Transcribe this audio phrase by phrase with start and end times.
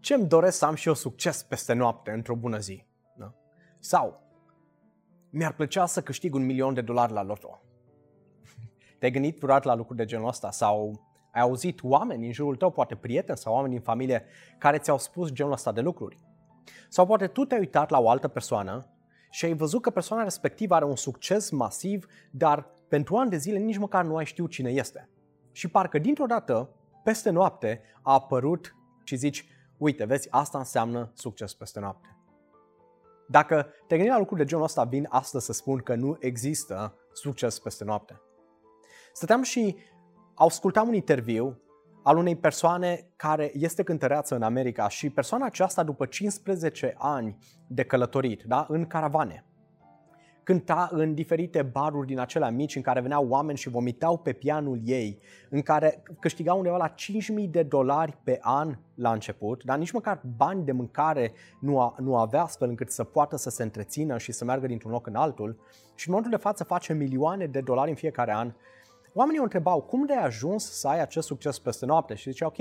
[0.00, 2.84] ce îmi doresc să am și eu succes peste noapte, într-o bună zi.
[3.16, 3.34] Da?
[3.78, 4.22] Sau,
[5.30, 7.62] mi-ar plăcea să câștig un milion de dolari la loto.
[8.98, 10.50] Te-ai gândit vreodată la lucruri de genul ăsta?
[10.50, 14.24] Sau ai auzit oameni în jurul tău, poate prieteni sau oameni din familie,
[14.58, 16.18] care ți-au spus genul ăsta de lucruri?
[16.88, 18.86] Sau poate tu te-ai uitat la o altă persoană
[19.30, 23.58] și ai văzut că persoana respectivă are un succes masiv, dar pentru ani de zile
[23.58, 25.08] nici măcar nu ai știut cine este.
[25.52, 26.70] Și parcă dintr-o dată,
[27.04, 28.74] peste noapte, a apărut
[29.04, 29.48] și zici,
[29.80, 32.16] uite, vezi, asta înseamnă succes peste noapte.
[33.28, 36.94] Dacă te gândești la lucruri de genul ăsta, vin astăzi să spun că nu există
[37.12, 38.20] succes peste noapte.
[39.12, 39.76] Stăteam și
[40.34, 41.60] ascultam un interviu
[42.02, 47.38] al unei persoane care este cântăreață în America și persoana aceasta după 15 ani
[47.68, 49.49] de călătorit, da, în caravane,
[50.42, 54.80] cânta în diferite baruri din acelea mici în care veneau oameni și vomitau pe pianul
[54.84, 55.18] ei,
[55.50, 56.94] în care câștigau undeva la
[57.42, 61.94] 5.000 de dolari pe an la început, dar nici măcar bani de mâncare nu, a,
[61.98, 65.14] nu avea astfel încât să poată să se întrețină și să meargă dintr-un loc în
[65.14, 65.58] altul
[65.94, 68.52] și în momentul de față face milioane de dolari în fiecare an.
[69.14, 72.14] Oamenii o întrebau, cum de ai ajuns să ai acest succes peste noapte?
[72.14, 72.58] Și zicea, ok,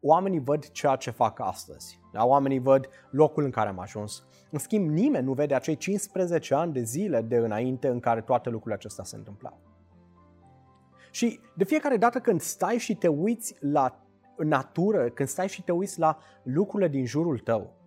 [0.00, 2.00] oamenii văd ceea ce fac astăzi.
[2.12, 2.24] Da?
[2.24, 4.26] Oamenii văd locul în care am ajuns.
[4.50, 8.48] În schimb, nimeni nu vede acei 15 ani de zile de înainte în care toate
[8.48, 9.60] lucrurile acestea se întâmplau.
[11.10, 14.02] Și de fiecare dată când stai și te uiți la
[14.36, 17.78] natură, când stai și te uiți la lucrurile din jurul tău,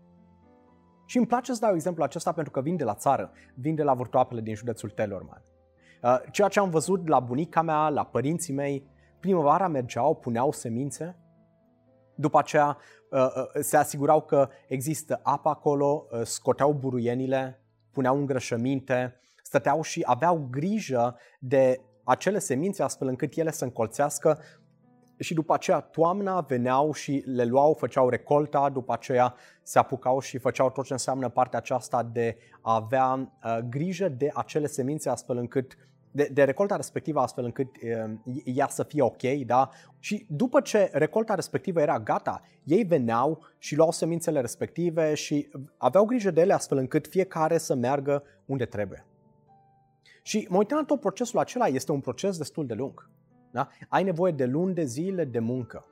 [1.06, 3.84] și îmi place să dau exemplu acesta pentru că vin de la țară, vin de
[3.84, 5.44] la vârtoapele din județul Telorman.
[6.04, 8.88] Uh, ceea ce am văzut la bunica mea, la părinții mei,
[9.20, 11.16] primăvara mergeau, puneau semințe,
[12.16, 12.78] după aceea
[13.10, 20.48] uh, uh, se asigurau că există apă acolo, scoteau buruienile, puneau îngrășăminte, stăteau și aveau
[20.52, 24.40] grijă de acele semințe astfel încât ele să încolțească.
[25.20, 30.38] Și după aceea toamna veneau și le luau, făceau recolta, după aceea se apucau și
[30.38, 35.38] făceau tot ce înseamnă partea aceasta de a avea uh, grijă de acele semințe astfel
[35.38, 35.78] încât
[36.12, 38.12] de, de recolta respectivă astfel încât uh,
[38.44, 39.70] ea să fie ok, da?
[40.00, 46.06] Și după ce recolta respectivă era gata, ei veneau și luau semințele respective și aveau
[46.06, 49.06] grijă de ele astfel încât fiecare să meargă unde trebuie.
[50.22, 53.10] Și mă uitam la tot procesul acela, este un proces destul de lung.
[53.52, 53.68] Da?
[53.90, 55.86] Ai nevoie de luni de zile de muncă.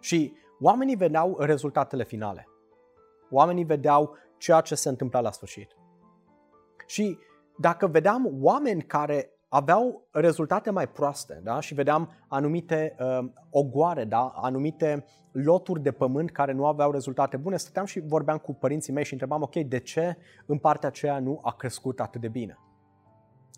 [0.00, 2.48] Și oamenii vedeau rezultatele finale.
[3.30, 5.76] Oamenii vedeau ceea ce se întâmpla la sfârșit.
[6.86, 7.18] Și
[7.58, 11.60] dacă vedeam oameni care aveau rezultate mai proaste da?
[11.60, 14.32] și vedeam anumite uh, ogoare, da?
[14.34, 19.04] anumite loturi de pământ care nu aveau rezultate bune, stăteam și vorbeam cu părinții mei
[19.04, 22.58] și întrebam, ok, de ce în partea aceea nu a crescut atât de bine?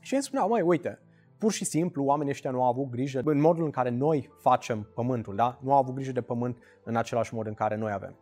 [0.01, 0.99] Și ei spuneau, mai uite,
[1.39, 4.91] pur și simplu oamenii ăștia nu au avut grijă în modul în care noi facem
[4.95, 5.59] pământul, da?
[5.63, 8.17] Nu au avut grijă de pământ în același mod în care noi avem.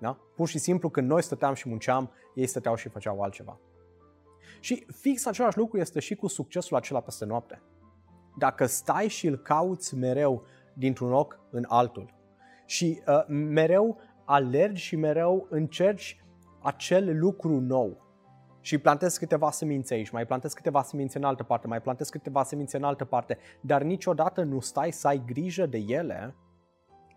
[0.00, 0.18] Da?
[0.36, 3.58] Pur și simplu când noi stăteam și munceam, ei stăteau și făceau altceva.
[4.64, 7.62] Și fix același lucru este și cu succesul acela peste noapte.
[8.38, 10.44] Dacă stai și îl cauți mereu
[10.74, 12.14] dintr-un loc în altul.
[12.66, 16.24] Și uh, mereu alergi și mereu încerci
[16.62, 18.02] acel lucru nou,
[18.60, 22.42] și plantezi câteva semințe aici, mai plantezi câteva semințe în altă parte, mai plantezi câteva
[22.42, 26.34] semințe în altă parte, dar niciodată nu stai să ai grijă de ele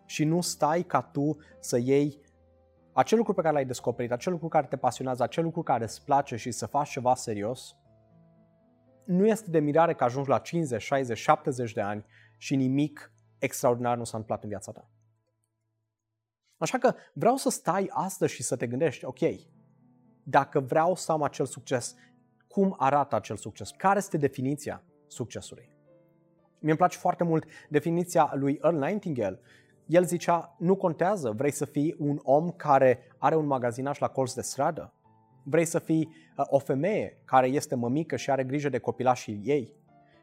[0.05, 2.19] și nu stai ca tu să iei
[2.97, 6.03] acel lucru pe care l-ai descoperit, acel lucru care te pasionează, acel lucru care îți
[6.03, 7.75] place și să faci ceva serios,
[9.05, 12.05] nu este de mirare că ajungi la 50, 60, 70 de ani
[12.37, 14.89] și nimic extraordinar nu s-a întâmplat în viața ta.
[16.57, 19.19] Așa că vreau să stai astăzi și să te gândești, ok,
[20.23, 21.95] dacă vreau să am acel succes,
[22.47, 23.71] cum arată acel succes?
[23.71, 25.75] Care este definiția succesului?
[26.59, 29.39] Mi îmi place foarte mult definiția lui Earl Nightingale.
[29.87, 34.33] El zicea, nu contează, vrei să fii un om care are un magazinaș la colț
[34.33, 34.93] de stradă?
[35.43, 39.73] Vrei să fii uh, o femeie care este mămică și are grijă de copilașii ei?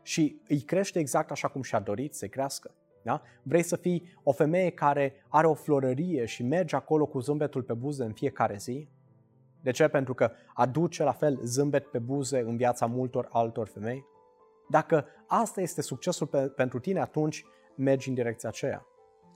[0.02, 2.74] Și îi crește exact așa cum și-a dorit să crească?
[3.02, 3.22] Da?
[3.42, 7.74] Vrei să fii o femeie care are o florărie și merge acolo cu zâmbetul pe
[7.74, 8.88] buze în fiecare zi?
[9.62, 9.88] De ce?
[9.88, 14.04] Pentru că aduce la fel zâmbet pe buze în viața multor altor femei.
[14.68, 17.44] Dacă asta este succesul pe, pentru tine, atunci
[17.76, 18.86] mergi în direcția aceea.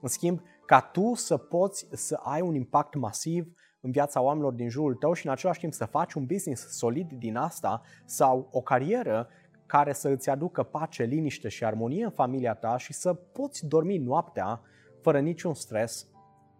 [0.00, 4.68] În schimb, ca tu să poți să ai un impact masiv în viața oamenilor din
[4.68, 8.60] jurul tău și în același timp să faci un business solid din asta sau o
[8.60, 9.28] carieră
[9.66, 13.98] care să îți aducă pace, liniște și armonie în familia ta și să poți dormi
[13.98, 14.62] noaptea
[15.00, 16.06] fără niciun stres,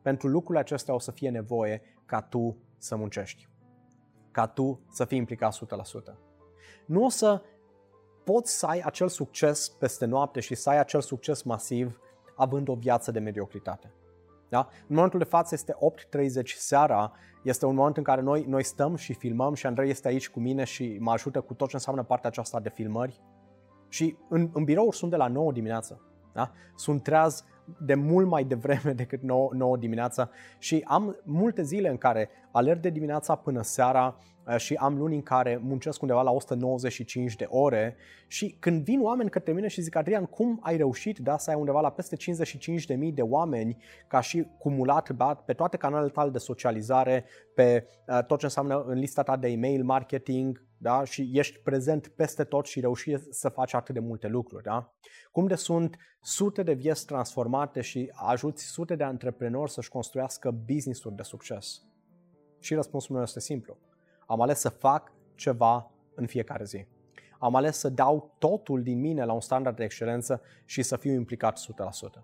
[0.03, 3.49] pentru lucrurile acestea o să fie nevoie ca tu să muncești
[4.39, 5.59] ca tu să fii implicat
[6.13, 6.15] 100%.
[6.87, 7.43] Nu o să
[8.25, 12.01] poți să ai acel succes peste noapte și să ai acel succes masiv
[12.39, 13.93] având o viață de mediocritate.
[14.49, 14.69] Da?
[14.89, 15.77] În momentul de față este
[16.43, 17.13] 8.30 seara,
[17.43, 20.41] este un moment în care noi, noi stăm și filmăm și Andrei este aici cu
[20.41, 23.21] mine și mă ajută cu tot ce înseamnă partea aceasta de filmări.
[23.89, 26.01] Și în, în birouri sunt de la 9 dimineață.
[26.33, 26.53] Da?
[26.75, 27.45] Sunt treaz
[27.81, 32.81] de mult mai devreme decât 9, 9 dimineața și am multe zile în care alerg
[32.81, 37.47] de dimineața până seara uh, și am luni în care muncesc undeva la 195 de
[37.49, 41.51] ore și când vin oameni către mine și zic Adrian, cum ai reușit da, să
[41.51, 43.77] ai undeva la peste 55.000 de oameni
[44.07, 47.25] ca și cumulat da, pe toate canalele tale de socializare,
[47.55, 51.05] pe uh, tot ce înseamnă în lista ta de email marketing, da?
[51.05, 54.63] și ești prezent peste tot și reușești să faci atât de multe lucruri.
[54.63, 54.93] Da?
[55.33, 61.15] Cum de sunt sute de vieți transformate și ajuți sute de antreprenori să-și construiască business-uri
[61.15, 61.83] de succes?
[62.59, 63.77] Și răspunsul meu este simplu.
[64.27, 66.87] Am ales să fac ceva în fiecare zi.
[67.39, 71.13] Am ales să dau totul din mine la un standard de excelență și să fiu
[71.13, 71.61] implicat
[72.19, 72.23] 100%.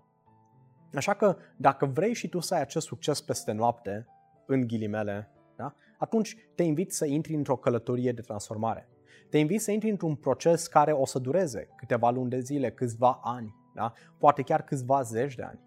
[0.93, 4.07] Așa că dacă vrei și tu să ai acest succes peste noapte,
[4.45, 5.75] în ghilimele, da?
[5.97, 8.89] atunci te invit să intri într-o călătorie de transformare.
[9.29, 13.19] Te invit să intri într-un proces care o să dureze câteva luni de zile, câțiva
[13.23, 13.93] ani, da?
[14.17, 15.59] poate chiar câțiva zeci de ani.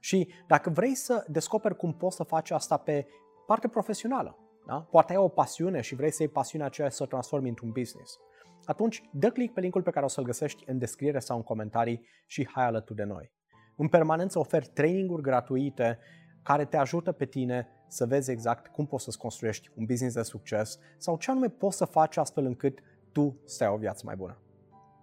[0.00, 3.06] Și dacă vrei să descoperi cum poți să faci asta pe
[3.46, 4.86] parte profesională, da?
[4.90, 8.18] poate ai o pasiune și vrei să iei pasiunea aceea să o transformi într-un business,
[8.64, 12.06] atunci dă click pe linkul pe care o să-l găsești în descriere sau în comentarii
[12.26, 13.32] și hai alături de noi.
[13.76, 15.98] În permanență ofer traininguri gratuite
[16.42, 20.22] care te ajută pe tine să vezi exact cum poți să-ți construiești un business de
[20.22, 22.78] succes sau ce anume poți să faci astfel încât
[23.12, 24.42] tu să ai o viață mai bună.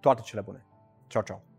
[0.00, 0.66] Toate cele bune!
[1.06, 1.49] Ciao, ciao!